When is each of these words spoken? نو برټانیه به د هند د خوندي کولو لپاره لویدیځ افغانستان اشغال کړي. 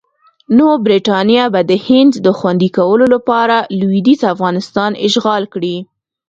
نو 0.57 0.67
برټانیه 0.85 1.45
به 1.53 1.61
د 1.69 1.71
هند 1.87 2.13
د 2.25 2.27
خوندي 2.37 2.69
کولو 2.77 3.05
لپاره 3.15 3.55
لویدیځ 3.79 4.21
افغانستان 4.33 4.91
اشغال 5.07 5.43
کړي. 5.53 5.75